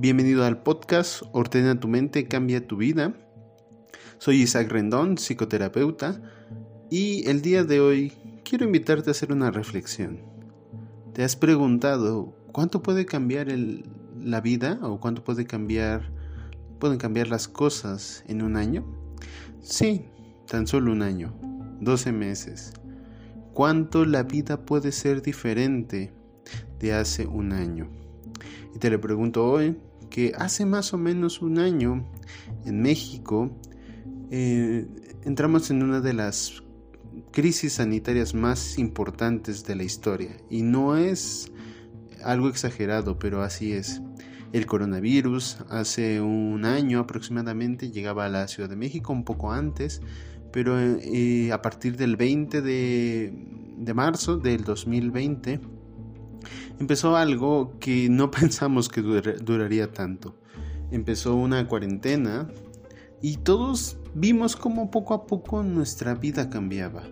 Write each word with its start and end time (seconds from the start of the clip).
Bienvenido 0.00 0.44
al 0.44 0.62
podcast 0.62 1.22
Ordena 1.32 1.80
tu 1.80 1.88
mente, 1.88 2.28
cambia 2.28 2.64
tu 2.64 2.76
vida. 2.76 3.14
Soy 4.18 4.42
Isaac 4.42 4.70
Rendón, 4.70 5.18
psicoterapeuta, 5.18 6.22
y 6.88 7.28
el 7.28 7.42
día 7.42 7.64
de 7.64 7.80
hoy 7.80 8.12
quiero 8.44 8.64
invitarte 8.64 9.10
a 9.10 9.12
hacer 9.12 9.32
una 9.32 9.50
reflexión. 9.50 10.20
¿Te 11.14 11.24
has 11.24 11.34
preguntado 11.34 12.32
cuánto 12.52 12.80
puede 12.80 13.06
cambiar 13.06 13.48
la 14.20 14.40
vida 14.40 14.78
o 14.82 15.00
cuánto 15.00 15.24
puede 15.24 15.46
cambiar, 15.46 16.12
pueden 16.78 16.98
cambiar 16.98 17.26
las 17.26 17.48
cosas 17.48 18.22
en 18.28 18.42
un 18.42 18.54
año? 18.54 18.86
Sí, 19.62 20.04
tan 20.46 20.68
solo 20.68 20.92
un 20.92 21.02
año, 21.02 21.34
12 21.80 22.12
meses. 22.12 22.72
¿Cuánto 23.52 24.04
la 24.04 24.22
vida 24.22 24.64
puede 24.64 24.92
ser 24.92 25.22
diferente 25.22 26.12
de 26.78 26.92
hace 26.92 27.26
un 27.26 27.52
año? 27.52 27.88
Y 28.76 28.78
te 28.78 28.90
lo 28.90 29.00
pregunto 29.00 29.44
hoy 29.44 29.76
hace 30.36 30.66
más 30.66 30.92
o 30.92 30.98
menos 30.98 31.42
un 31.42 31.58
año 31.58 32.06
en 32.64 32.82
México 32.82 33.50
eh, 34.30 34.86
entramos 35.24 35.70
en 35.70 35.82
una 35.82 36.00
de 36.00 36.12
las 36.12 36.62
crisis 37.32 37.74
sanitarias 37.74 38.34
más 38.34 38.78
importantes 38.78 39.64
de 39.64 39.76
la 39.76 39.84
historia. 39.84 40.36
Y 40.50 40.62
no 40.62 40.96
es 40.96 41.50
algo 42.22 42.48
exagerado, 42.48 43.18
pero 43.18 43.42
así 43.42 43.72
es. 43.72 44.02
El 44.52 44.66
coronavirus 44.66 45.58
hace 45.68 46.20
un 46.20 46.64
año 46.64 47.00
aproximadamente 47.00 47.90
llegaba 47.90 48.26
a 48.26 48.28
la 48.28 48.48
Ciudad 48.48 48.68
de 48.68 48.76
México, 48.76 49.12
un 49.12 49.24
poco 49.24 49.52
antes, 49.52 50.00
pero 50.52 50.78
eh, 50.80 51.52
a 51.52 51.60
partir 51.60 51.96
del 51.96 52.16
20 52.16 52.62
de, 52.62 53.32
de 53.76 53.94
marzo 53.94 54.38
del 54.38 54.64
2020 54.64 55.77
empezó 56.78 57.16
algo 57.16 57.78
que 57.80 58.08
no 58.08 58.30
pensamos 58.30 58.88
que 58.88 59.02
duraría 59.02 59.92
tanto. 59.92 60.36
Empezó 60.90 61.34
una 61.34 61.66
cuarentena 61.68 62.48
y 63.20 63.36
todos 63.38 63.98
vimos 64.14 64.56
cómo 64.56 64.90
poco 64.90 65.14
a 65.14 65.26
poco 65.26 65.62
nuestra 65.62 66.14
vida 66.14 66.48
cambiaba. 66.48 67.02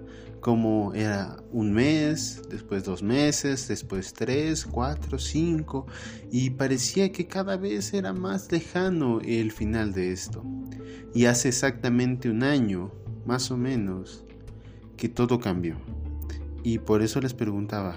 Como 0.41 0.95
era 0.95 1.37
un 1.51 1.73
mes, 1.73 2.43
después 2.49 2.85
dos 2.85 3.03
meses, 3.03 3.67
después 3.67 4.15
tres, 4.15 4.65
cuatro, 4.65 5.19
cinco, 5.19 5.87
y 6.31 6.51
parecía 6.51 7.11
que 7.11 7.27
cada 7.27 7.57
vez 7.57 7.93
era 7.93 8.13
más 8.13 8.53
lejano 8.53 9.21
el 9.21 9.51
final 9.51 9.93
de 9.93 10.13
esto. 10.13 10.45
Y 11.15 11.25
hace 11.25 11.49
exactamente 11.49 12.31
un 12.31 12.45
año, 12.45 12.93
más 13.25 13.51
o 13.51 13.57
menos, 13.57 14.25
que 14.97 15.09
todo 15.09 15.41
cambió. 15.41 15.77
Y 16.63 16.79
por 16.79 17.03
eso 17.03 17.21
les 17.21 17.35
preguntaba, 17.35 17.97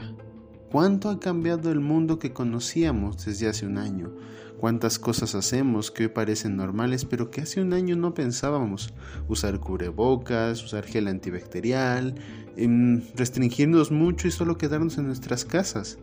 ¿Cuánto 0.72 1.10
ha 1.10 1.20
cambiado 1.20 1.72
el 1.72 1.80
mundo 1.80 2.20
que 2.20 2.32
conocíamos 2.32 3.26
desde 3.26 3.48
hace 3.48 3.66
un 3.66 3.80
año? 3.80 4.12
¿Cuántas 4.60 5.00
cosas 5.00 5.34
hacemos 5.34 5.90
que 5.90 6.04
hoy 6.04 6.10
parecen 6.10 6.58
normales 6.58 7.06
pero 7.06 7.32
que 7.32 7.42
hace 7.42 7.60
un 7.60 7.74
año 7.74 7.96
no 7.96 8.14
pensábamos? 8.14 8.94
Usar 9.28 9.60
cubrebocas, 9.60 10.64
usar 10.64 10.86
gel 10.86 11.08
antibacterial, 11.08 12.14
em, 12.56 13.02
restringirnos 13.16 13.90
mucho 13.90 14.28
y 14.28 14.32
solo 14.32 14.60
quedarnos 14.60 15.00
en 15.00 15.08
nuestras 15.08 15.44
casas. 15.44 15.98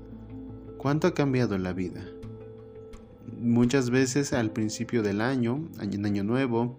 ¿Cuánto 0.79 1.07
ha 1.07 1.15
cambiado 1.15 1.57
la 1.59 1.73
vida? 1.73 2.05
Muchas 3.41 3.91
veces 3.91 4.33
al 4.33 4.51
principio 4.51 5.05
del 5.05 5.21
año, 5.21 5.61
en 5.81 6.07
año 6.07 6.25
nuevo, 6.25 6.77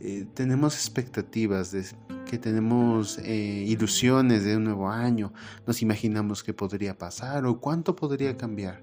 eh, 0.00 0.26
tenemos 0.34 0.74
expectativas 0.74 1.72
de 1.72 1.84
que 2.32 2.38
tenemos 2.38 3.18
eh, 3.18 3.62
ilusiones 3.68 4.42
de 4.42 4.56
un 4.56 4.64
nuevo 4.64 4.88
año, 4.88 5.34
nos 5.66 5.82
imaginamos 5.82 6.42
qué 6.42 6.54
podría 6.54 6.96
pasar 6.96 7.44
o 7.44 7.60
cuánto 7.60 7.94
podría 7.94 8.38
cambiar. 8.38 8.80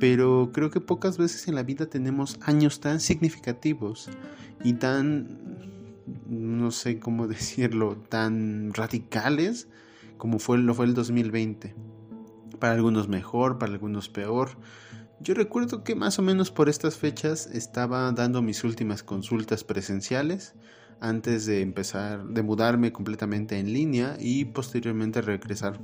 Pero 0.00 0.52
creo 0.54 0.70
que 0.70 0.80
pocas 0.80 1.18
veces 1.18 1.48
en 1.48 1.54
la 1.54 1.62
vida 1.62 1.84
tenemos 1.84 2.38
años 2.40 2.80
tan 2.80 3.00
significativos 3.00 4.08
y 4.64 4.72
tan, 4.72 5.38
no 6.30 6.70
sé 6.70 6.98
cómo 6.98 7.28
decirlo, 7.28 7.98
tan 8.08 8.72
radicales 8.72 9.68
como 10.16 10.38
fue, 10.38 10.56
lo 10.56 10.72
fue 10.72 10.86
el 10.86 10.94
2020. 10.94 11.74
Para 12.58 12.72
algunos 12.72 13.06
mejor, 13.06 13.58
para 13.58 13.72
algunos 13.72 14.08
peor. 14.08 14.52
Yo 15.20 15.34
recuerdo 15.34 15.84
que 15.84 15.94
más 15.94 16.18
o 16.18 16.22
menos 16.22 16.50
por 16.50 16.70
estas 16.70 16.96
fechas 16.96 17.48
estaba 17.52 18.10
dando 18.12 18.40
mis 18.40 18.64
últimas 18.64 19.02
consultas 19.02 19.62
presenciales 19.62 20.54
antes 21.00 21.46
de 21.46 21.60
empezar, 21.60 22.26
de 22.26 22.42
mudarme 22.42 22.92
completamente 22.92 23.58
en 23.58 23.72
línea 23.72 24.16
y 24.18 24.46
posteriormente 24.46 25.22
regresar 25.22 25.80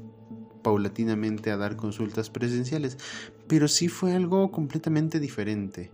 paulatinamente 0.63 1.51
a 1.51 1.57
dar 1.57 1.77
consultas 1.77 2.31
presenciales. 2.31 2.99
Pero 3.47 3.69
sí 3.69 3.89
fue 3.89 4.15
algo 4.15 4.51
completamente 4.51 5.21
diferente. 5.21 5.91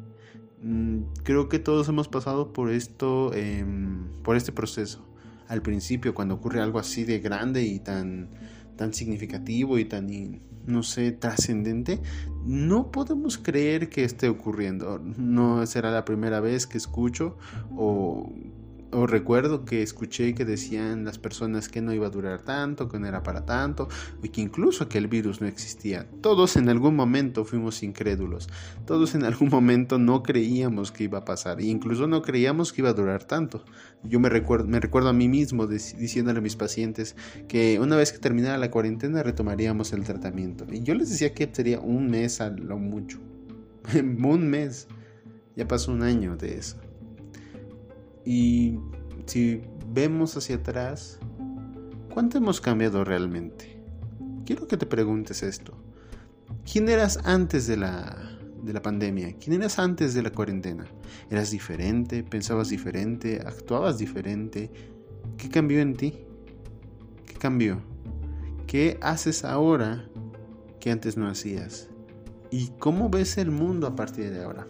Mm, 0.62 1.02
creo 1.22 1.48
que 1.48 1.58
todos 1.58 1.88
hemos 1.88 2.08
pasado 2.08 2.52
por 2.52 2.70
esto, 2.70 3.32
em, 3.34 4.06
por 4.22 4.36
este 4.36 4.52
proceso. 4.52 5.06
Al 5.48 5.62
principio, 5.62 6.14
cuando 6.14 6.34
ocurre 6.34 6.60
algo 6.60 6.78
así 6.78 7.04
de 7.04 7.18
grande 7.18 7.64
y 7.64 7.80
tan, 7.80 8.30
tan 8.76 8.94
significativo 8.94 9.78
y 9.78 9.84
tan, 9.84 10.40
no 10.66 10.82
sé, 10.82 11.12
trascendente, 11.12 12.00
no 12.44 12.90
podemos 12.92 13.36
creer 13.38 13.88
que 13.88 14.04
esté 14.04 14.28
ocurriendo. 14.28 14.98
No 14.98 15.66
será 15.66 15.90
la 15.90 16.04
primera 16.04 16.40
vez 16.40 16.66
que 16.66 16.78
escucho 16.78 17.36
o 17.76 18.32
o 18.92 19.06
recuerdo 19.06 19.64
que 19.64 19.82
escuché 19.82 20.34
que 20.34 20.44
decían 20.44 21.04
las 21.04 21.18
personas 21.18 21.68
que 21.68 21.80
no 21.80 21.92
iba 21.92 22.06
a 22.06 22.10
durar 22.10 22.42
tanto, 22.42 22.88
que 22.88 22.98
no 22.98 23.06
era 23.06 23.22
para 23.22 23.44
tanto, 23.44 23.88
y 24.22 24.30
que 24.30 24.40
incluso 24.40 24.88
que 24.88 24.98
el 24.98 25.08
virus 25.08 25.40
no 25.40 25.46
existía. 25.46 26.08
Todos 26.20 26.56
en 26.56 26.68
algún 26.68 26.96
momento 26.96 27.44
fuimos 27.44 27.82
incrédulos, 27.82 28.48
todos 28.86 29.14
en 29.14 29.24
algún 29.24 29.48
momento 29.50 29.98
no 29.98 30.22
creíamos 30.22 30.92
que 30.92 31.04
iba 31.04 31.18
a 31.18 31.24
pasar, 31.24 31.60
e 31.60 31.66
incluso 31.66 32.06
no 32.06 32.22
creíamos 32.22 32.72
que 32.72 32.82
iba 32.82 32.90
a 32.90 32.94
durar 32.94 33.24
tanto. 33.24 33.64
Yo 34.02 34.18
me 34.18 34.28
recuerdo, 34.28 34.66
me 34.66 34.80
recuerdo 34.80 35.10
a 35.10 35.12
mí 35.12 35.28
mismo 35.28 35.66
diciéndole 35.66 36.38
a 36.38 36.42
mis 36.42 36.56
pacientes 36.56 37.16
que 37.48 37.78
una 37.78 37.96
vez 37.96 38.12
que 38.12 38.18
terminara 38.18 38.58
la 38.58 38.70
cuarentena 38.70 39.22
retomaríamos 39.22 39.92
el 39.92 40.04
tratamiento. 40.04 40.66
Y 40.70 40.82
yo 40.82 40.94
les 40.94 41.10
decía 41.10 41.34
que 41.34 41.48
sería 41.52 41.80
un 41.80 42.10
mes 42.10 42.40
a 42.40 42.50
lo 42.50 42.78
mucho. 42.78 43.18
un 43.94 44.48
mes. 44.48 44.88
Ya 45.56 45.66
pasó 45.68 45.92
un 45.92 46.02
año 46.02 46.36
de 46.36 46.58
eso. 46.58 46.76
Y 48.24 48.78
si 49.26 49.62
vemos 49.92 50.36
hacia 50.36 50.56
atrás, 50.56 51.18
¿cuánto 52.12 52.38
hemos 52.38 52.60
cambiado 52.60 53.04
realmente? 53.04 53.80
Quiero 54.44 54.66
que 54.66 54.76
te 54.76 54.86
preguntes 54.86 55.42
esto. 55.42 55.74
¿Quién 56.70 56.88
eras 56.88 57.20
antes 57.24 57.66
de 57.66 57.76
la, 57.76 58.38
de 58.62 58.72
la 58.72 58.82
pandemia? 58.82 59.36
¿Quién 59.38 59.60
eras 59.60 59.78
antes 59.78 60.14
de 60.14 60.22
la 60.22 60.30
cuarentena? 60.30 60.86
¿Eras 61.30 61.50
diferente? 61.50 62.22
¿Pensabas 62.22 62.68
diferente? 62.68 63.40
¿Actuabas 63.44 63.98
diferente? 63.98 64.70
¿Qué 65.36 65.48
cambió 65.48 65.80
en 65.80 65.94
ti? 65.94 66.18
¿Qué 67.26 67.34
cambió? 67.34 67.80
¿Qué 68.66 68.98
haces 69.00 69.44
ahora 69.44 70.08
que 70.80 70.90
antes 70.90 71.16
no 71.16 71.28
hacías? 71.28 71.88
¿Y 72.50 72.68
cómo 72.78 73.08
ves 73.08 73.38
el 73.38 73.50
mundo 73.50 73.86
a 73.86 73.96
partir 73.96 74.30
de 74.30 74.42
ahora? 74.42 74.66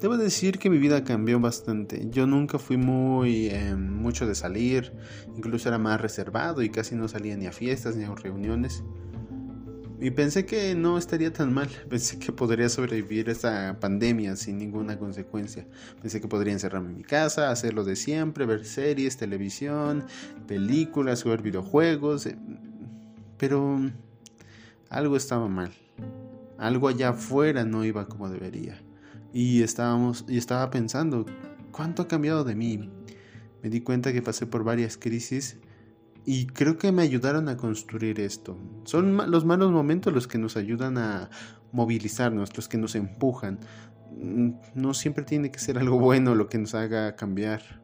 Debo 0.00 0.16
decir 0.16 0.58
que 0.58 0.70
mi 0.70 0.78
vida 0.78 1.04
cambió 1.04 1.40
bastante. 1.40 2.08
Yo 2.10 2.26
nunca 2.26 2.58
fui 2.58 2.76
muy 2.76 3.48
em, 3.48 3.92
mucho 3.92 4.26
de 4.26 4.34
salir, 4.34 4.92
incluso 5.36 5.68
era 5.68 5.78
más 5.78 6.00
reservado 6.00 6.62
y 6.62 6.70
casi 6.70 6.94
no 6.94 7.08
salía 7.08 7.36
ni 7.36 7.46
a 7.46 7.52
fiestas 7.52 7.96
ni 7.96 8.04
a 8.04 8.14
reuniones. 8.14 8.82
Y 10.00 10.10
pensé 10.10 10.44
que 10.44 10.74
no 10.74 10.98
estaría 10.98 11.32
tan 11.32 11.54
mal, 11.54 11.68
pensé 11.88 12.18
que 12.18 12.32
podría 12.32 12.68
sobrevivir 12.68 13.30
esta 13.30 13.78
pandemia 13.80 14.36
sin 14.36 14.58
ninguna 14.58 14.98
consecuencia. 14.98 15.66
Pensé 16.02 16.20
que 16.20 16.28
podría 16.28 16.52
encerrarme 16.52 16.90
en 16.90 16.96
mi 16.96 17.04
casa, 17.04 17.50
hacer 17.50 17.72
lo 17.74 17.84
de 17.84 17.96
siempre, 17.96 18.44
ver 18.44 18.66
series, 18.66 19.16
televisión, 19.16 20.04
películas, 20.46 21.22
jugar 21.22 21.42
videojuegos. 21.42 22.26
Eh, 22.26 22.36
pero 23.38 23.80
algo 24.90 25.16
estaba 25.16 25.48
mal. 25.48 25.72
Algo 26.58 26.88
allá 26.88 27.10
afuera 27.10 27.64
no 27.64 27.84
iba 27.84 28.06
como 28.06 28.28
debería. 28.28 28.83
Y, 29.34 29.62
estábamos, 29.62 30.24
y 30.28 30.38
estaba 30.38 30.70
pensando, 30.70 31.26
¿cuánto 31.72 32.02
ha 32.02 32.08
cambiado 32.08 32.44
de 32.44 32.54
mí? 32.54 32.88
Me 33.62 33.68
di 33.68 33.80
cuenta 33.80 34.12
que 34.12 34.22
pasé 34.22 34.46
por 34.46 34.64
varias 34.64 34.96
crisis 34.96 35.58
y 36.24 36.46
creo 36.46 36.78
que 36.78 36.92
me 36.92 37.02
ayudaron 37.02 37.48
a 37.48 37.56
construir 37.56 38.20
esto. 38.20 38.56
Son 38.84 39.30
los 39.30 39.44
malos 39.44 39.72
momentos 39.72 40.12
los 40.12 40.26
que 40.26 40.38
nos 40.38 40.56
ayudan 40.56 40.98
a 40.98 41.30
movilizarnos, 41.72 42.56
los 42.56 42.68
que 42.68 42.78
nos 42.78 42.94
empujan. 42.94 43.58
Mm, 44.16 44.50
no 44.74 44.94
siempre 44.94 45.24
tiene 45.24 45.50
que 45.50 45.58
ser 45.58 45.78
algo 45.78 45.98
bueno 45.98 46.34
lo 46.34 46.48
que 46.48 46.58
nos 46.58 46.74
haga 46.74 47.16
cambiar. 47.16 47.83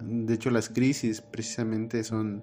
De 0.00 0.34
hecho, 0.34 0.50
las 0.50 0.68
crisis 0.68 1.20
precisamente 1.20 2.04
son 2.04 2.42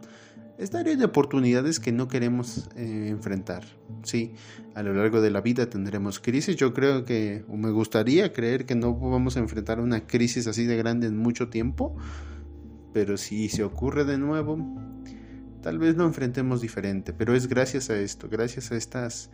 esta 0.58 0.80
área 0.80 0.96
de 0.96 1.06
oportunidades 1.06 1.80
que 1.80 1.92
no 1.92 2.08
queremos 2.08 2.70
eh, 2.76 3.10
enfrentar. 3.10 3.64
Sí, 4.04 4.34
a 4.74 4.82
lo 4.82 4.94
largo 4.94 5.22
de 5.22 5.30
la 5.30 5.42
vida 5.42 5.70
tendremos 5.70 6.20
crisis. 6.20 6.56
Yo 6.56 6.74
creo 6.74 7.06
que, 7.06 7.46
o 7.48 7.58
me 7.58 7.70
gustaría 7.70 8.34
creer 8.34 8.66
que 8.66 8.76
no 8.76 8.96
vamos 8.96 9.38
a 9.38 9.40
enfrentar 9.40 9.80
una 9.80 10.08
crisis 10.08 10.48
así 10.48 10.66
de 10.66 10.76
grande 10.78 11.08
en 11.08 11.18
mucho 11.18 11.50
tiempo, 11.50 11.96
pero 12.92 13.18
si 13.18 13.50
se 13.50 13.64
ocurre 13.64 14.04
de 14.04 14.18
nuevo, 14.18 14.58
tal 15.68 15.80
vez 15.80 15.98
lo 15.98 16.06
enfrentemos 16.06 16.62
diferente, 16.62 17.12
pero 17.12 17.36
es 17.36 17.48
gracias 17.48 17.90
a 17.90 18.00
esto, 18.00 18.30
gracias 18.30 18.72
a 18.72 18.78
estas 18.78 19.30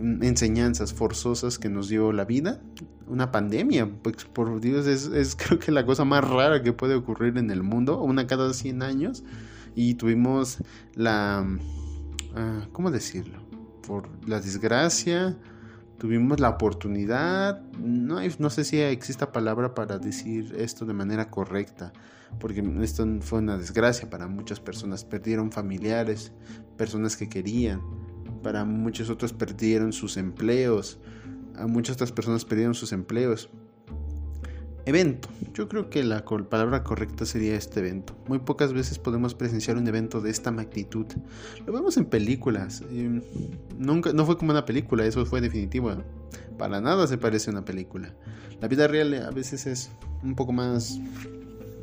mm, 0.00 0.22
enseñanzas 0.22 0.94
forzosas 0.94 1.58
que 1.58 1.68
nos 1.68 1.90
dio 1.90 2.10
la 2.10 2.24
vida, 2.24 2.62
una 3.06 3.30
pandemia, 3.30 3.86
pues 4.00 4.24
por 4.24 4.62
Dios 4.62 4.86
es, 4.86 5.36
creo 5.36 5.58
que 5.58 5.70
la 5.72 5.84
cosa 5.84 6.06
más 6.06 6.26
rara 6.26 6.62
que 6.62 6.72
puede 6.72 6.94
ocurrir 6.94 7.36
en 7.36 7.50
el 7.50 7.62
mundo, 7.62 8.00
una 8.00 8.26
cada 8.26 8.54
100 8.54 8.82
años, 8.82 9.24
y 9.74 9.96
tuvimos 9.96 10.56
la, 10.94 11.46
ah, 12.34 12.66
¿cómo 12.72 12.90
decirlo? 12.90 13.46
Por 13.86 14.08
la 14.26 14.40
desgracia, 14.40 15.36
tuvimos 15.98 16.40
la 16.40 16.50
oportunidad, 16.50 17.62
no, 17.78 18.18
no 18.38 18.50
sé 18.50 18.64
si 18.64 18.80
exista 18.80 19.32
palabra 19.32 19.74
para 19.74 19.98
decir 19.98 20.54
esto 20.58 20.84
de 20.86 20.94
manera 20.94 21.30
correcta, 21.30 21.92
porque 22.38 22.62
esto 22.82 23.06
fue 23.20 23.38
una 23.38 23.56
desgracia 23.56 24.10
para 24.10 24.26
muchas 24.26 24.60
personas, 24.60 25.04
perdieron 25.04 25.52
familiares, 25.52 26.32
personas 26.76 27.16
que 27.16 27.28
querían, 27.28 27.80
para 28.42 28.64
muchos 28.64 29.10
otros 29.10 29.32
perdieron 29.32 29.92
sus 29.92 30.16
empleos, 30.16 30.98
a 31.56 31.66
muchas 31.66 31.96
otras 31.96 32.12
personas 32.12 32.44
perdieron 32.44 32.74
sus 32.74 32.92
empleos. 32.92 33.48
Evento. 34.86 35.28
Yo 35.54 35.68
creo 35.68 35.88
que 35.88 36.04
la 36.04 36.24
palabra 36.24 36.84
correcta 36.84 37.24
sería 37.24 37.56
este 37.56 37.80
evento. 37.80 38.14
Muy 38.28 38.38
pocas 38.38 38.72
veces 38.72 38.98
podemos 38.98 39.34
presenciar 39.34 39.78
un 39.78 39.88
evento 39.88 40.20
de 40.20 40.30
esta 40.30 40.50
magnitud. 40.50 41.06
Lo 41.66 41.72
vemos 41.72 41.96
en 41.96 42.04
películas. 42.04 42.82
nunca, 43.78 44.12
no 44.12 44.26
fue 44.26 44.36
como 44.36 44.50
una 44.50 44.64
película, 44.64 45.06
eso 45.06 45.24
fue 45.24 45.40
definitivo. 45.40 45.92
Para 46.58 46.80
nada 46.80 47.06
se 47.06 47.16
parece 47.16 47.50
a 47.50 47.52
una 47.52 47.64
película. 47.64 48.14
La 48.60 48.68
vida 48.68 48.86
real 48.86 49.14
a 49.14 49.30
veces 49.30 49.66
es 49.66 49.90
un 50.22 50.34
poco 50.34 50.52
más 50.52 51.00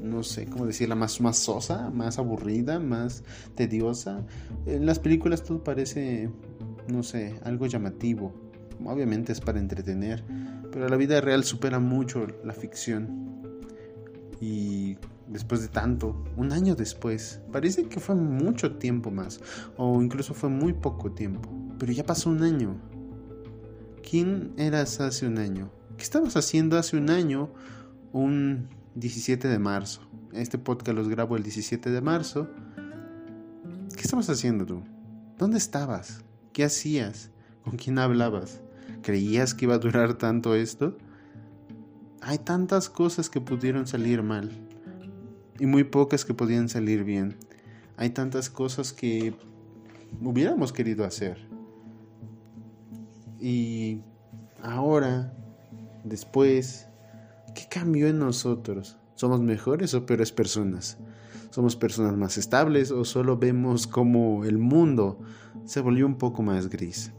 no 0.02 0.24
sé 0.24 0.48
cómo 0.48 0.66
decirla, 0.66 0.96
más, 0.96 1.22
más 1.22 1.38
sosa, 1.38 1.90
más 1.90 2.18
aburrida, 2.18 2.80
más 2.80 3.24
tediosa. 3.56 4.26
En 4.66 4.86
las 4.86 5.00
películas 5.00 5.44
todo 5.44 5.64
parece, 5.64 6.30
no 6.88 7.04
sé, 7.04 7.40
algo 7.44 7.68
llamativo. 7.68 8.34
Obviamente 8.84 9.32
es 9.32 9.40
para 9.40 9.60
entretener, 9.60 10.24
pero 10.72 10.88
la 10.88 10.96
vida 10.96 11.22
real 11.22 11.44
supera 11.44 11.80
mucho 11.80 12.28
la 12.44 12.54
ficción. 12.54 13.32
Y 14.40 14.98
después 15.28 15.62
de 15.62 15.68
tanto, 15.68 16.24
un 16.36 16.52
año 16.52 16.76
después, 16.76 17.42
parece 17.52 17.86
que 17.86 18.00
fue 18.00 18.16
mucho 18.16 18.78
tiempo 18.78 19.12
más, 19.12 19.40
o 19.78 20.02
incluso 20.02 20.34
fue 20.34 20.50
muy 20.50 20.74
poco 20.74 21.12
tiempo, 21.12 21.50
pero 21.78 21.92
ya 21.92 22.04
pasó 22.04 22.30
un 22.30 22.44
año. 22.44 22.76
¿Quién 24.10 24.54
eras 24.58 25.00
hace 25.00 25.28
un 25.28 25.38
año? 25.38 25.72
¿Qué 25.98 26.04
estabas 26.04 26.36
haciendo 26.36 26.78
hace 26.78 26.98
un 26.98 27.10
año? 27.10 27.50
Un 28.12 28.68
17 28.96 29.48
de 29.48 29.60
marzo. 29.60 30.02
Este 30.34 30.58
podcast 30.58 30.98
los 30.98 31.08
grabo 31.08 31.38
el 31.38 31.44
17 31.44 31.92
de 31.92 32.02
marzo. 32.02 32.50
¿Qué 33.96 34.02
estabas 34.02 34.30
haciendo 34.30 34.66
tú? 34.66 34.82
¿Dónde 35.38 35.58
estabas? 35.58 36.24
¿Qué 36.54 36.64
hacías? 36.64 37.30
¿Con 37.64 37.78
quién 37.78 38.00
hablabas? 38.00 38.62
¿Creías 39.02 39.54
que 39.54 39.66
iba 39.66 39.76
a 39.76 39.80
durar 39.80 40.18
tanto 40.18 40.56
esto? 40.56 40.98
Hay 42.22 42.38
tantas 42.38 42.90
cosas 42.90 43.30
que 43.30 43.42
pudieron 43.42 43.88
salir 43.88 44.22
mal 44.22 44.52
y 45.60 45.66
muy 45.66 45.84
pocas 45.84 46.26
que 46.26 46.34
podían 46.34 46.70
salir 46.70 47.04
bien. 47.04 47.38
Hay 47.98 48.12
tantas 48.12 48.50
cosas 48.50 48.94
que 48.94 49.34
hubiéramos 50.22 50.72
querido 50.72 51.06
hacer. 51.06 51.38
Y 53.40 54.02
ahora, 54.62 55.34
después, 56.04 56.88
¿Qué 57.54 57.66
cambió 57.70 58.08
en 58.08 58.20
nosotros? 58.20 58.98
¿Somos 59.16 59.42
mejores 59.42 59.94
o 59.94 60.06
peores 60.06 60.32
personas? 60.32 60.98
¿Somos 61.50 61.76
personas 61.76 62.16
más 62.16 62.38
estables 62.38 62.92
o 62.92 63.04
solo 63.04 63.38
vemos 63.38 63.88
como 63.88 64.46
el 64.46 64.58
mundo 64.58 65.20
se 65.66 65.82
volvió 65.82 66.06
un 66.06 66.18
poco 66.18 66.44
más 66.44 66.70
gris? 66.70 67.12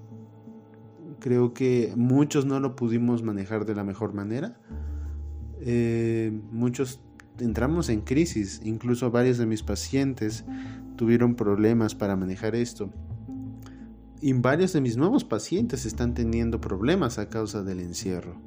Creo 1.23 1.55
que 1.55 1.95
muchos 1.97 2.47
no 2.47 2.59
lo 2.59 2.75
pudimos 2.75 3.23
manejar 3.23 3.65
de 3.65 3.77
la 3.77 3.85
mejor 3.85 4.13
manera. 4.13 4.59
Eh, 5.61 6.37
muchos 6.51 7.01
entramos 7.39 7.91
en 7.91 8.01
crisis, 8.01 8.61
incluso 8.65 9.09
varios 9.13 9.39
de 9.39 9.47
mis 9.47 9.63
pacientes 9.63 10.45
tuvieron 10.97 11.37
problemas 11.37 11.95
para 11.95 12.17
manejar 12.17 12.57
esto. 12.57 12.91
Y 14.21 14.33
varios 14.33 14.73
de 14.73 14.81
mis 14.81 14.97
nuevos 14.97 15.23
pacientes 15.23 15.87
están 15.87 16.13
teniendo 16.13 16.61
problemas 16.61 17.21
a 17.21 17.29
causa 17.29 17.63
del 17.63 17.79
encierro. 17.79 18.41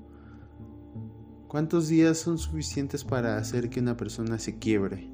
¿Cuántos 1.48 1.88
días 1.88 2.18
son 2.18 2.38
suficientes 2.38 3.06
para 3.06 3.38
hacer 3.38 3.70
que 3.70 3.80
una 3.80 3.96
persona 3.96 4.38
se 4.38 4.60
quiebre? 4.60 5.10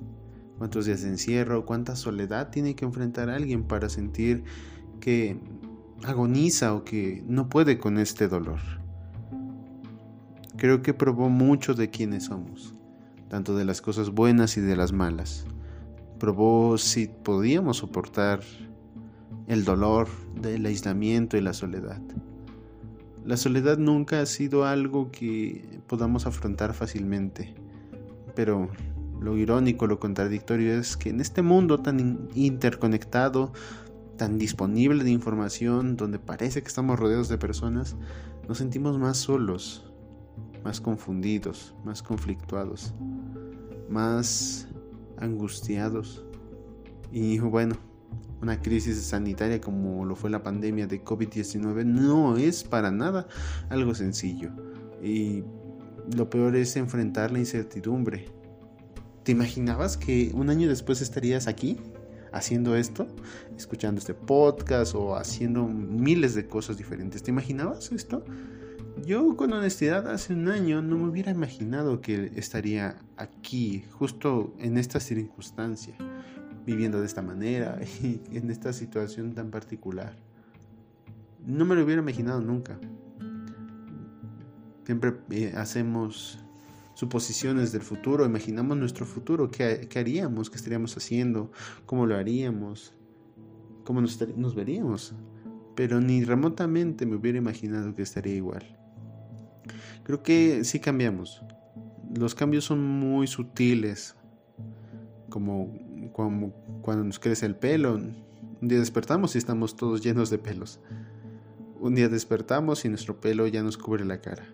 ¿Cuántos 0.57 0.87
días 0.87 1.03
de 1.03 1.09
encierro? 1.09 1.67
¿Cuánta 1.67 1.95
soledad 1.95 2.49
tiene 2.49 2.75
que 2.75 2.85
enfrentar 2.85 3.29
alguien 3.29 3.65
para 3.65 3.87
sentir 3.87 4.45
que 4.99 5.39
agoniza 6.05 6.73
o 6.73 6.83
que 6.83 7.23
no 7.27 7.49
puede 7.49 7.77
con 7.77 7.97
este 7.97 8.27
dolor? 8.27 8.59
Creo 10.57 10.81
que 10.81 10.93
probó 10.93 11.29
mucho 11.29 11.73
de 11.73 11.89
quiénes 11.89 12.25
somos, 12.25 12.75
tanto 13.29 13.55
de 13.55 13.65
las 13.65 13.81
cosas 13.81 14.11
buenas 14.11 14.57
y 14.57 14.61
de 14.61 14.75
las 14.75 14.91
malas. 14.91 15.45
Probó 16.19 16.77
si 16.77 17.07
podíamos 17.07 17.77
soportar 17.77 18.41
el 19.47 19.65
dolor 19.65 20.07
del 20.39 20.65
aislamiento 20.65 21.37
y 21.37 21.41
la 21.41 21.53
soledad. 21.53 22.01
La 23.25 23.37
soledad 23.37 23.77
nunca 23.77 24.21
ha 24.21 24.25
sido 24.25 24.65
algo 24.65 25.11
que 25.11 25.79
podamos 25.87 26.25
afrontar 26.25 26.73
fácilmente, 26.73 27.53
pero 28.35 28.69
lo 29.19 29.37
irónico, 29.37 29.85
lo 29.85 29.99
contradictorio 29.99 30.73
es 30.73 30.97
que 30.97 31.09
en 31.09 31.21
este 31.21 31.43
mundo 31.43 31.79
tan 31.79 32.27
interconectado, 32.33 33.53
tan 34.21 34.37
disponible 34.37 35.03
de 35.03 35.09
información, 35.09 35.97
donde 35.97 36.19
parece 36.19 36.61
que 36.61 36.67
estamos 36.67 36.99
rodeados 36.99 37.27
de 37.27 37.39
personas, 37.39 37.95
nos 38.47 38.59
sentimos 38.59 38.99
más 38.99 39.17
solos, 39.17 39.91
más 40.63 40.79
confundidos, 40.79 41.73
más 41.83 42.03
conflictuados, 42.03 42.93
más 43.89 44.67
angustiados. 45.17 46.23
Y 47.11 47.39
bueno, 47.39 47.77
una 48.43 48.61
crisis 48.61 49.01
sanitaria 49.01 49.59
como 49.59 50.05
lo 50.05 50.15
fue 50.15 50.29
la 50.29 50.43
pandemia 50.43 50.85
de 50.85 51.03
COVID-19 51.03 51.83
no 51.83 52.37
es 52.37 52.63
para 52.63 52.91
nada 52.91 53.27
algo 53.69 53.95
sencillo. 53.95 54.51
Y 55.01 55.43
lo 56.15 56.29
peor 56.29 56.55
es 56.55 56.75
enfrentar 56.75 57.31
la 57.31 57.39
incertidumbre. 57.39 58.29
¿Te 59.23 59.31
imaginabas 59.31 59.97
que 59.97 60.29
un 60.35 60.51
año 60.51 60.69
después 60.69 61.01
estarías 61.01 61.47
aquí 61.47 61.79
haciendo 62.31 62.75
esto? 62.75 63.07
Escuchando 63.57 63.99
este 63.99 64.13
podcast 64.13 64.95
o 64.95 65.15
haciendo 65.15 65.67
miles 65.67 66.35
de 66.35 66.47
cosas 66.47 66.77
diferentes. 66.77 67.23
¿Te 67.23 67.31
imaginabas 67.31 67.91
esto? 67.91 68.23
Yo 69.05 69.35
con 69.35 69.53
honestidad 69.53 70.07
hace 70.09 70.33
un 70.33 70.49
año 70.49 70.81
no 70.81 70.97
me 70.97 71.09
hubiera 71.09 71.31
imaginado 71.31 72.01
que 72.01 72.31
estaría 72.35 72.97
aquí, 73.17 73.85
justo 73.91 74.53
en 74.59 74.77
esta 74.77 74.99
circunstancia 74.99 75.95
viviendo 76.65 76.99
de 76.99 77.05
esta 77.05 77.21
manera 77.21 77.79
y 78.03 78.21
en 78.31 78.51
esta 78.51 78.73
situación 78.73 79.33
tan 79.33 79.49
particular. 79.49 80.15
No 81.45 81.65
me 81.65 81.75
lo 81.75 81.83
hubiera 81.83 82.01
imaginado 82.01 82.41
nunca. 82.41 82.77
Siempre 84.85 85.15
eh, 85.29 85.53
hacemos 85.55 86.39
suposiciones 86.93 87.71
del 87.71 87.81
futuro, 87.81 88.25
imaginamos 88.25 88.77
nuestro 88.77 89.05
futuro, 89.05 89.49
qué, 89.49 89.87
haríamos, 89.95 90.49
qué 90.49 90.57
estaríamos 90.57 90.95
haciendo, 90.97 91.51
cómo 91.85 92.05
lo 92.05 92.15
haríamos, 92.15 92.93
cómo 93.83 94.01
nos, 94.01 94.55
veríamos. 94.55 95.13
Pero 95.75 96.01
ni 96.01 96.23
remotamente 96.23 97.05
me 97.05 97.15
hubiera 97.15 97.37
imaginado 97.37 97.95
que 97.95 98.01
estaría 98.01 98.35
igual. 98.35 98.77
Creo 100.03 100.21
que 100.21 100.63
sí 100.63 100.79
cambiamos. 100.79 101.41
Los 102.13 102.35
cambios 102.35 102.65
son 102.65 102.83
muy 102.83 103.27
sutiles, 103.27 104.15
como 105.29 105.71
como 106.11 106.51
cuando 106.81 107.03
nos 107.03 107.19
crece 107.19 107.45
el 107.45 107.55
pelo. 107.55 107.93
Un 107.93 108.67
día 108.67 108.79
despertamos 108.79 109.35
y 109.35 109.37
estamos 109.37 109.75
todos 109.75 110.01
llenos 110.01 110.29
de 110.29 110.37
pelos. 110.37 110.79
Un 111.79 111.95
día 111.95 112.09
despertamos 112.09 112.85
y 112.85 112.89
nuestro 112.89 113.19
pelo 113.19 113.47
ya 113.47 113.63
nos 113.63 113.77
cubre 113.77 114.05
la 114.05 114.21
cara. 114.21 114.53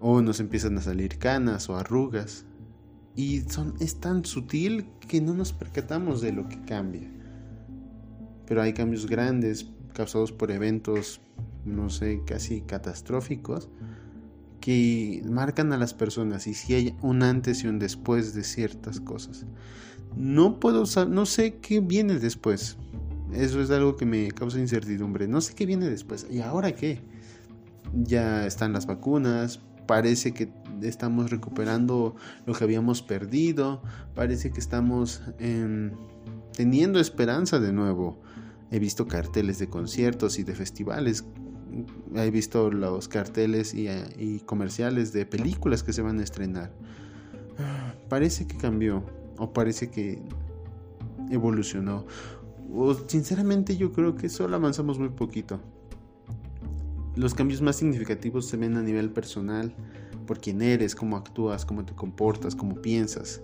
O 0.00 0.22
nos 0.22 0.40
empiezan 0.40 0.78
a 0.78 0.82
salir 0.82 1.18
canas 1.18 1.68
o 1.68 1.76
arrugas. 1.76 2.44
Y 3.14 3.40
son, 3.40 3.74
es 3.80 3.96
tan 4.00 4.24
sutil 4.24 4.86
que 5.08 5.20
no 5.20 5.34
nos 5.34 5.52
percatamos 5.52 6.20
de 6.20 6.32
lo 6.32 6.48
que 6.48 6.60
cambia. 6.62 7.10
Pero 8.46 8.62
hay 8.62 8.72
cambios 8.72 9.06
grandes 9.06 9.66
causados 9.92 10.30
por 10.30 10.50
eventos, 10.50 11.20
no 11.64 11.90
sé, 11.90 12.22
casi 12.24 12.60
catastróficos, 12.60 13.68
que 14.60 15.22
marcan 15.28 15.72
a 15.72 15.76
las 15.76 15.94
personas 15.94 16.46
y 16.46 16.54
si 16.54 16.74
hay 16.74 16.96
un 17.02 17.22
antes 17.22 17.64
y 17.64 17.66
un 17.66 17.78
después 17.78 18.34
de 18.34 18.44
ciertas 18.44 19.00
cosas. 19.00 19.46
No 20.16 20.60
puedo 20.60 20.84
no 21.08 21.26
sé 21.26 21.58
qué 21.58 21.80
viene 21.80 22.18
después. 22.18 22.76
Eso 23.32 23.60
es 23.60 23.70
algo 23.70 23.96
que 23.96 24.06
me 24.06 24.30
causa 24.30 24.58
incertidumbre. 24.58 25.28
No 25.28 25.40
sé 25.40 25.54
qué 25.54 25.66
viene 25.66 25.88
después. 25.88 26.26
¿Y 26.30 26.40
ahora 26.40 26.72
qué? 26.72 27.00
Ya 27.94 28.46
están 28.46 28.72
las 28.72 28.86
vacunas, 28.86 29.60
parece 29.88 30.34
que 30.34 30.52
estamos 30.82 31.30
recuperando 31.30 32.14
lo 32.46 32.54
que 32.54 32.62
habíamos 32.62 33.02
perdido, 33.02 33.82
parece 34.14 34.52
que 34.52 34.60
estamos 34.60 35.22
teniendo 36.52 37.00
esperanza 37.00 37.58
de 37.58 37.72
nuevo. 37.72 38.20
He 38.70 38.78
visto 38.78 39.08
carteles 39.08 39.58
de 39.58 39.68
conciertos 39.68 40.38
y 40.38 40.44
de 40.44 40.54
festivales. 40.54 41.24
He 42.14 42.30
visto 42.30 42.70
los 42.70 43.08
carteles 43.08 43.72
y, 43.72 43.88
y 44.18 44.40
comerciales 44.40 45.12
de 45.14 45.24
películas 45.24 45.82
que 45.82 45.94
se 45.94 46.02
van 46.02 46.20
a 46.20 46.22
estrenar. 46.22 46.70
Parece 48.10 48.46
que 48.46 48.58
cambió 48.58 49.02
o 49.38 49.52
parece 49.52 49.90
que 49.90 50.20
evolucionó. 51.30 52.04
O 52.70 52.94
sinceramente 52.94 53.76
yo 53.76 53.92
creo 53.92 54.16
que 54.16 54.28
solo 54.28 54.56
avanzamos 54.56 54.98
muy 54.98 55.08
poquito. 55.08 55.60
Los 57.18 57.34
cambios 57.34 57.60
más 57.62 57.74
significativos 57.74 58.46
se 58.46 58.56
ven 58.56 58.76
a 58.76 58.82
nivel 58.82 59.10
personal, 59.10 59.74
por 60.24 60.38
quién 60.38 60.62
eres, 60.62 60.94
cómo 60.94 61.16
actúas, 61.16 61.66
cómo 61.66 61.84
te 61.84 61.92
comportas, 61.92 62.54
cómo 62.54 62.76
piensas. 62.76 63.42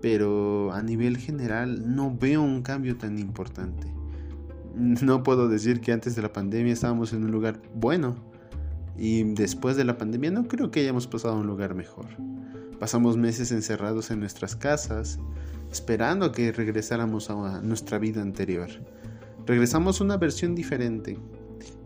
Pero 0.00 0.72
a 0.72 0.80
nivel 0.80 1.16
general 1.16 1.96
no 1.96 2.16
veo 2.16 2.40
un 2.40 2.62
cambio 2.62 2.96
tan 2.96 3.18
importante. 3.18 3.88
No 4.76 5.22
puedo 5.24 5.48
decir 5.48 5.80
que 5.80 5.92
antes 5.92 6.14
de 6.14 6.22
la 6.22 6.32
pandemia 6.32 6.72
estábamos 6.72 7.12
en 7.12 7.24
un 7.24 7.30
lugar 7.30 7.60
bueno 7.74 8.16
y 8.96 9.22
después 9.22 9.76
de 9.76 9.84
la 9.84 9.98
pandemia 9.98 10.32
no 10.32 10.48
creo 10.48 10.72
que 10.72 10.80
hayamos 10.80 11.06
pasado 11.08 11.34
a 11.34 11.38
un 11.38 11.46
lugar 11.48 11.74
mejor. 11.74 12.06
Pasamos 12.78 13.16
meses 13.16 13.50
encerrados 13.50 14.12
en 14.12 14.20
nuestras 14.20 14.54
casas, 14.54 15.18
esperando 15.70 16.30
que 16.32 16.50
regresáramos 16.50 17.30
a 17.30 17.60
nuestra 17.60 17.98
vida 17.98 18.20
anterior. 18.20 18.68
Regresamos 19.46 20.00
a 20.00 20.04
una 20.04 20.16
versión 20.16 20.56
diferente, 20.56 21.18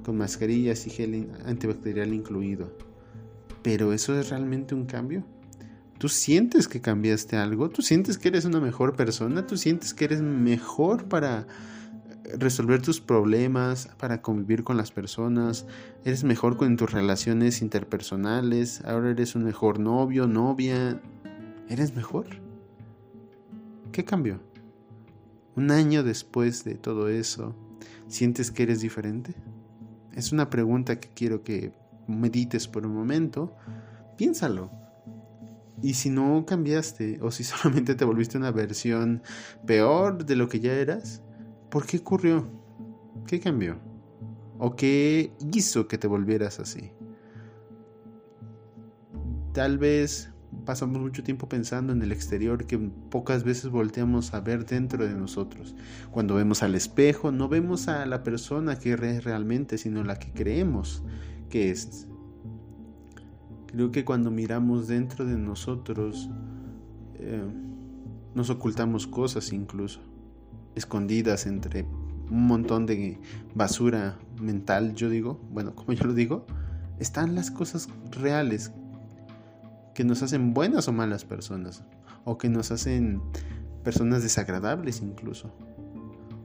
con 0.09 0.17
mascarillas 0.17 0.87
y 0.87 0.91
gel 0.91 1.31
antibacterial 1.45 2.15
incluido. 2.15 2.73
Pero 3.62 3.93
¿eso 3.93 4.19
es 4.19 4.31
realmente 4.31 4.75
un 4.75 4.87
cambio? 4.87 5.23
¿Tú 5.99 6.09
sientes 6.09 6.67
que 6.67 6.81
cambiaste 6.81 7.37
algo? 7.37 7.69
¿Tú 7.69 7.83
sientes 7.83 8.17
que 8.17 8.29
eres 8.29 8.47
una 8.47 8.59
mejor 8.59 8.97
persona? 8.97 9.47
¿Tú 9.47 9.59
sientes 9.59 9.93
que 9.93 10.07
eres 10.07 10.23
mejor 10.23 11.11
para 11.11 11.47
resolver 12.38 12.81
tus 12.81 13.03
problemas, 13.03 13.91
para 13.99 14.23
convivir 14.23 14.65
con 14.65 14.79
las 14.79 14.93
personas? 14.93 15.67
¿Eres 16.07 16.25
mejor 16.25 16.57
con 16.57 16.79
tus 16.79 16.91
relaciones 16.91 17.61
interpersonales? 17.61 18.83
¿Ahora 18.87 19.11
eres 19.11 19.35
un 19.35 19.45
mejor 19.45 19.79
novio, 19.79 20.27
novia? 20.27 21.03
¿Eres 21.69 21.95
mejor? 21.95 22.29
¿Qué 23.93 24.07
cambió? 24.07 24.41
Un 25.55 25.71
año 25.71 26.03
después 26.03 26.65
de 26.65 26.77
todo 26.77 27.11
eso, 27.11 27.55
¿sientes 28.07 28.50
que 28.50 28.62
eres 28.62 28.81
diferente? 28.81 29.35
Es 30.19 30.33
una 30.33 30.51
pregunta 30.51 30.99
que 30.99 31.11
quiero 31.15 31.45
que 31.45 31.73
medites 32.09 32.67
por 32.67 32.85
un 32.85 32.93
momento. 32.93 33.55
Piénsalo. 34.17 34.69
Y 35.81 35.95
si 35.95 36.11
no 36.11 36.45
cambiaste 36.45 37.21
o 37.23 37.31
si 37.31 37.45
solamente 37.45 37.95
te 37.95 38.05
volviste 38.05 38.37
una 38.37 38.51
versión 38.51 39.23
peor 39.65 40.27
de 40.27 40.35
lo 40.35 40.49
que 40.49 40.59
ya 40.59 40.73
eras, 40.73 41.23
¿por 41.71 41.87
qué 41.87 41.99
ocurrió? 41.99 42.51
¿Qué 43.29 43.39
cambió? 43.39 43.79
¿O 44.59 44.75
qué 44.75 45.33
hizo 45.53 45.87
que 45.87 45.99
te 45.99 46.09
volvieras 46.09 46.59
así? 46.59 46.91
Tal 49.53 49.79
vez 49.79 50.33
pasamos 50.69 51.01
mucho 51.01 51.25
tiempo 51.25 51.49
pensando 51.49 51.95
en 51.95 52.03
el 52.03 52.13
exterior 52.13 52.67
que 52.67 52.77
pocas 52.77 53.43
veces 53.43 53.71
volteamos 53.71 54.35
a 54.35 54.41
ver 54.41 54.67
dentro 54.67 55.07
de 55.07 55.15
nosotros. 55.15 55.75
Cuando 56.11 56.35
vemos 56.35 56.63
al 56.63 56.75
espejo, 56.75 57.33
no 57.33 57.49
vemos 57.49 57.89
a 57.89 58.05
la 58.05 58.23
persona 58.23 58.79
que 58.79 58.93
es 58.93 59.25
realmente, 59.25 59.79
sino 59.79 60.05
la 60.05 60.19
que 60.19 60.31
creemos 60.31 61.03
que 61.49 61.71
es. 61.71 62.07
Creo 63.69 63.91
que 63.93 64.05
cuando 64.05 64.31
miramos 64.31 64.89
dentro 64.89 65.25
de 65.25 65.39
nosotros, 65.39 66.29
eh, 67.15 67.49
nos 68.35 68.51
ocultamos 68.51 69.07
cosas 69.07 69.55
incluso, 69.55 70.01
escondidas 70.75 71.47
entre 71.47 71.87
un 72.31 72.47
montón 72.47 72.85
de 72.85 73.19
basura 73.55 74.19
mental, 74.39 74.95
yo 74.95 75.09
digo, 75.09 75.41
bueno, 75.51 75.75
como 75.75 75.95
yo 75.95 76.05
lo 76.05 76.13
digo, 76.13 76.45
están 76.99 77.35
las 77.35 77.51
cosas 77.51 77.89
reales 78.11 78.71
que 79.99 80.05
nos 80.05 80.23
hacen 80.23 80.55
buenas 80.55 80.87
o 80.87 80.93
malas 80.93 81.25
personas, 81.25 81.83
o 82.25 82.38
que 82.38 82.49
nos 82.49 82.71
hacen 82.71 83.21
personas 83.83 84.23
desagradables 84.23 85.02
incluso. 85.02 85.52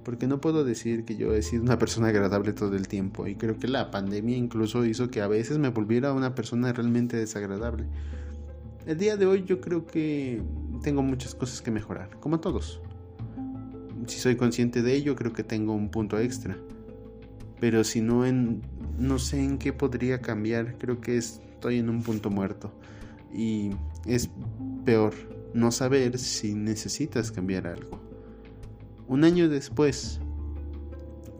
Porque 0.03 0.25
no 0.25 0.41
puedo 0.41 0.63
decir 0.63 1.05
que 1.05 1.17
yo 1.17 1.35
he 1.35 1.43
sido 1.43 1.61
una 1.61 1.77
persona 1.77 2.07
agradable 2.07 2.53
todo 2.53 2.75
el 2.75 2.87
tiempo 2.87 3.27
y 3.27 3.35
creo 3.35 3.59
que 3.59 3.67
la 3.67 3.91
pandemia 3.91 4.35
incluso 4.37 4.83
hizo 4.85 5.11
que 5.11 5.21
a 5.21 5.27
veces 5.27 5.59
me 5.59 5.69
volviera 5.69 6.13
una 6.13 6.33
persona 6.33 6.73
realmente 6.73 7.15
desagradable. 7.15 7.85
El 8.87 8.97
día 8.97 9.17
de 9.17 9.27
hoy 9.27 9.43
yo 9.43 9.61
creo 9.61 9.85
que 9.85 10.41
tengo 10.81 11.03
muchas 11.03 11.35
cosas 11.35 11.61
que 11.61 11.69
mejorar, 11.69 12.09
como 12.19 12.39
todos. 12.39 12.81
Si 14.07 14.17
soy 14.17 14.35
consciente 14.35 14.81
de 14.81 14.95
ello, 14.95 15.15
creo 15.15 15.31
que 15.31 15.43
tengo 15.43 15.73
un 15.73 15.89
punto 15.89 16.17
extra. 16.17 16.57
Pero 17.59 17.83
si 17.83 18.01
no 18.01 18.25
en 18.25 18.63
no 18.97 19.19
sé 19.19 19.43
en 19.43 19.59
qué 19.59 19.73
podría 19.73 20.21
cambiar, 20.21 20.79
creo 20.79 20.99
que 20.99 21.17
estoy 21.17 21.77
en 21.77 21.91
un 21.91 22.01
punto 22.01 22.31
muerto. 22.31 22.73
Y 23.33 23.71
es 24.05 24.29
peor 24.85 25.13
no 25.53 25.71
saber 25.71 26.17
si 26.17 26.53
necesitas 26.53 27.31
cambiar 27.31 27.67
algo. 27.67 27.99
Un 29.07 29.23
año 29.23 29.49
después, 29.49 30.19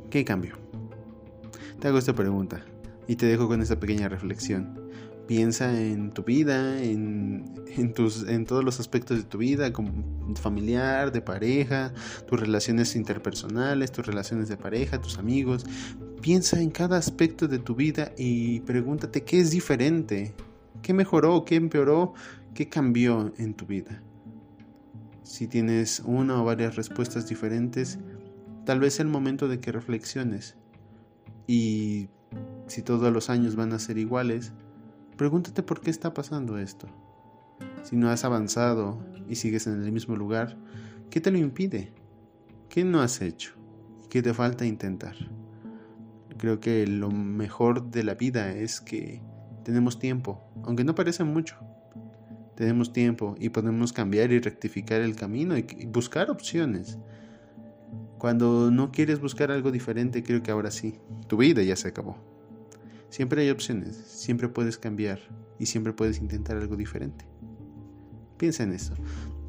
¿qué 0.09 0.25
cambió? 0.25 0.55
Te 1.79 1.88
hago 1.88 1.97
esta 1.97 2.13
pregunta 2.13 2.63
y 3.07 3.15
te 3.15 3.25
dejo 3.25 3.47
con 3.47 3.62
esta 3.62 3.79
pequeña 3.79 4.09
reflexión. 4.09 4.79
Piensa 5.27 5.79
en 5.79 6.12
tu 6.12 6.23
vida, 6.23 6.83
en, 6.83 7.93
tus, 7.95 8.27
en 8.27 8.45
todos 8.45 8.63
los 8.63 8.79
aspectos 8.79 9.17
de 9.17 9.23
tu 9.23 9.38
vida, 9.38 9.71
como 9.71 9.91
familiar, 10.35 11.13
de 11.13 11.21
pareja, 11.21 11.93
tus 12.27 12.39
relaciones 12.39 12.95
interpersonales, 12.95 13.91
tus 13.91 14.05
relaciones 14.05 14.50
de 14.50 14.57
pareja, 14.57 15.00
tus 15.00 15.17
amigos. 15.17 15.65
Piensa 16.21 16.62
en 16.62 16.71
cada 16.71 16.97
aspecto 16.97 17.47
de 17.47 17.59
tu 17.59 17.73
vida 17.73 18.12
y 18.17 18.59
pregúntate 18.62 19.23
qué 19.23 19.39
es 19.39 19.51
diferente 19.51 20.33
¿Qué 20.84 20.94
mejoró? 20.94 21.46
¿Qué 21.46 21.56
empeoró? 21.56 22.13
¿Qué 22.54 22.68
cambió 22.68 23.34
en 23.38 23.54
tu 23.54 23.66
vida? 23.66 24.04
Si 25.24 25.48
tienes 25.48 26.02
una 26.06 26.42
o 26.42 26.46
varias 26.46 26.75
respuestas 26.75 27.28
diferentes, 27.30 28.00
tal 28.66 28.82
vez 28.82 28.96
es 28.96 29.00
el 29.00 29.08
momento 29.08 29.48
de 29.48 29.62
que 29.62 29.72
reflexiones. 29.72 30.58
Y 31.48 32.10
si 32.68 32.82
todos 32.82 33.13
los 33.13 33.30
años 33.30 33.56
van 33.56 33.72
a 33.72 33.80
ser 33.80 33.98
iguales, 33.98 34.52
pregúntate 35.16 35.63
por 35.63 35.80
qué 35.80 35.90
está 35.90 36.13
pasando 36.13 36.58
esto. 36.58 36.88
Si 37.84 37.96
no 37.96 38.10
has 38.10 38.25
avanzado 38.25 39.00
y 39.30 39.36
sigues 39.36 39.68
en 39.68 39.82
el 39.82 39.92
mismo 39.94 40.18
lugar, 40.18 40.58
¿qué 41.10 41.22
te 41.22 41.32
lo 41.32 41.38
impide? 41.38 41.94
¿Qué 42.68 42.84
no 42.84 43.02
has 43.02 43.22
hecho? 43.22 43.54
¿Qué 44.10 44.22
te 44.22 44.34
falta 44.34 44.66
intentar? 44.66 45.16
Creo 46.38 46.60
que 46.60 46.86
lo 46.88 47.10
mejor 47.10 47.90
de 47.90 48.04
la 48.04 48.16
vida 48.16 48.52
es 48.52 48.82
que 48.82 49.22
tenemos 49.63 50.00
tiempo, 50.00 50.41
aunque 50.63 50.84
no 50.84 50.96
parece 50.96 51.24
mucho. 51.24 51.55
Tenemos 52.55 52.93
tiempo 52.93 53.36
y 53.39 53.50
podemos 53.50 53.93
cambiar 53.93 54.32
y 54.32 54.39
rectificar 54.39 55.01
el 55.01 55.15
camino 55.15 55.58
y 55.58 55.63
buscar 55.88 56.29
opciones. 56.29 57.00
Cuando 58.17 58.72
no 58.72 58.91
quieres 58.91 59.20
buscar 59.20 59.51
algo 59.51 59.72
diferente, 59.72 60.24
creo 60.24 60.43
que 60.43 60.51
ahora 60.51 60.72
sí, 60.72 61.00
tu 61.27 61.38
vida 61.38 61.63
ya 61.63 61.75
se 61.75 61.89
acabó. 61.89 62.15
Siempre 63.10 63.41
hay 63.41 63.50
opciones, 63.50 63.96
siempre 63.96 64.50
puedes 64.50 64.77
cambiar 64.77 65.20
y 65.60 65.65
siempre 65.65 65.93
puedes 65.93 66.20
intentar 66.20 66.58
algo 66.58 66.75
diferente. 66.75 67.25
Piensa 68.38 68.63
en 68.63 68.74
eso. 68.74 68.93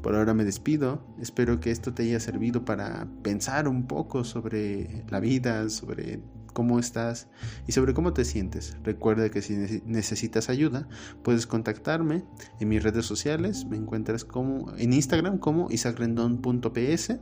Por 0.01 0.15
ahora 0.15 0.33
me 0.33 0.45
despido. 0.45 1.01
Espero 1.19 1.59
que 1.59 1.71
esto 1.71 1.93
te 1.93 2.03
haya 2.03 2.19
servido 2.19 2.63
para 2.63 3.07
pensar 3.23 3.67
un 3.67 3.87
poco 3.87 4.23
sobre 4.23 5.03
la 5.09 5.19
vida, 5.19 5.67
sobre 5.69 6.19
cómo 6.55 6.79
estás 6.79 7.27
y 7.67 7.73
sobre 7.73 7.93
cómo 7.93 8.13
te 8.13 8.23
sientes. 8.23 8.77
Recuerda 8.81 9.29
que 9.29 9.41
si 9.41 9.83
necesitas 9.85 10.49
ayuda, 10.49 10.87
puedes 11.21 11.45
contactarme 11.45 12.23
en 12.61 12.69
mis 12.69 12.81
redes 12.81 13.05
sociales. 13.05 13.65
Me 13.65 13.75
encuentras 13.75 14.23
como 14.23 14.73
en 14.77 14.93
Instagram 14.93 15.37
como 15.37 15.69
isagrendon.ps. 15.69 17.17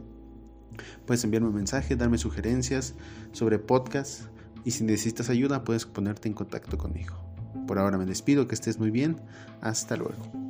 Puedes 1.05 1.23
enviarme 1.23 1.49
un 1.49 1.55
mensaje, 1.55 1.95
darme 1.95 2.19
sugerencias 2.19 2.93
sobre 3.31 3.57
podcast 3.57 4.25
y 4.63 4.71
si 4.71 4.83
necesitas 4.83 5.29
ayuda 5.29 5.63
puedes 5.63 5.85
ponerte 5.85 6.27
en 6.29 6.35
contacto 6.35 6.77
conmigo. 6.77 7.15
Por 7.67 7.79
ahora 7.79 7.97
me 7.97 8.05
despido, 8.05 8.47
que 8.47 8.55
estés 8.55 8.77
muy 8.77 8.91
bien. 8.91 9.19
Hasta 9.61 9.97
luego. 9.97 10.42